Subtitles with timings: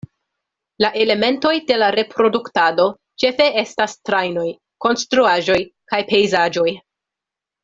[0.83, 2.87] La elementoj de la reproduktado
[3.25, 4.47] ĉefe estas trajnoj,
[4.87, 5.61] konstruaĵoj
[5.93, 6.69] kaj pejzaĝoj.